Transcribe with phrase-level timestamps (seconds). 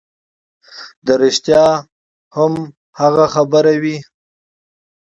[1.05, 1.63] دا رښتیا
[2.37, 2.53] هم
[2.99, 3.97] هغه خبرې وې